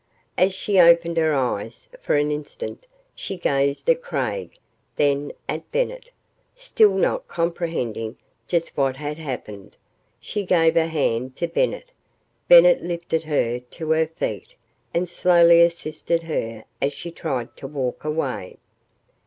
[0.35, 4.57] As she opened her eyes, for an instant, she gazed at Craig,
[4.95, 6.09] then at Bennett.
[6.55, 8.17] Still not comprehending
[8.47, 9.77] just what had happened,
[10.19, 11.91] she gave her hand to Bennett.
[12.47, 14.55] Bennett lifted her to her feet
[14.91, 18.57] and slowly assisted her as she tried to walk away.